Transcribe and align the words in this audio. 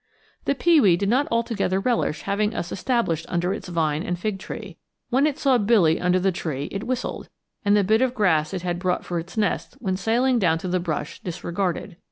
The 0.45 0.55
pewee 0.55 0.97
did 0.97 1.09
not 1.09 1.27
altogether 1.29 1.79
relish 1.79 2.23
having 2.23 2.55
us 2.55 2.71
established 2.71 3.23
under 3.29 3.53
its 3.53 3.67
vine 3.67 4.01
and 4.01 4.17
fig 4.17 4.39
tree. 4.39 4.77
When 5.11 5.27
it 5.27 5.37
saw 5.37 5.59
Billy 5.59 6.01
under 6.01 6.19
the 6.19 6.31
tree 6.31 6.69
it 6.71 6.85
whistled, 6.87 7.29
and 7.63 7.77
the 7.77 7.83
bit 7.83 8.01
of 8.01 8.15
grass 8.15 8.51
it 8.51 8.63
had 8.63 8.79
brought 8.79 9.05
for 9.05 9.19
its 9.19 9.37
nest 9.37 9.77
went 9.79 9.99
sailing 9.99 10.39
down 10.39 10.57
to 10.57 10.67
the 10.67 10.79
brush 10.79 11.19
disregarded. 11.21 11.97